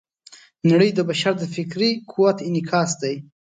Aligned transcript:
نړۍ 0.69 0.89
د 0.95 0.99
بشر 1.09 1.33
د 1.41 1.45
فکري 1.55 1.89
قوت 2.11 2.37
انعکاس 2.47 2.91
دی. 3.01 3.15